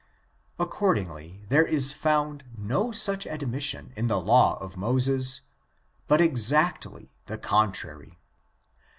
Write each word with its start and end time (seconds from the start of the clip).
Accord 0.57 0.97
ingly, 0.97 1.47
there 1.49 1.63
is 1.63 1.93
found 1.93 2.43
no 2.57 2.91
such 2.91 3.27
admission 3.27 3.93
in 3.95 4.07
the 4.07 4.19
law 4.19 4.57
of 4.57 4.75
Moses, 4.75 5.41
but 6.07 6.19
exactly 6.19 7.11
the 7.27 7.37
contrary. 7.37 8.17